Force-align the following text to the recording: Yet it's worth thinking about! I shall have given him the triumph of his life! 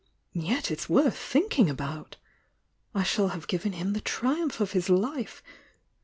Yet 0.33 0.71
it's 0.71 0.89
worth 0.89 1.15
thinking 1.15 1.69
about! 1.69 2.15
I 2.95 3.03
shall 3.03 3.27
have 3.27 3.47
given 3.47 3.73
him 3.73 3.93
the 3.93 4.01
triumph 4.01 4.59
of 4.59 4.71
his 4.71 4.89
life! 4.89 5.43